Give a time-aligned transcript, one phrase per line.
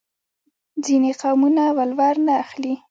[0.85, 2.73] ځینې قومونه ولور نه اخلي.